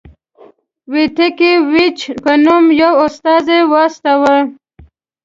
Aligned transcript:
ویتکي 0.93 1.51
ویچ 1.71 1.99
په 2.23 2.31
نوم 2.45 2.65
یو 2.81 2.93
استازی 3.07 3.59
واستاوه. 3.71 4.37